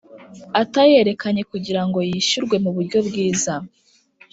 [0.61, 3.53] atayerekanye kugira ngo yishyurwe mu buryo bwiza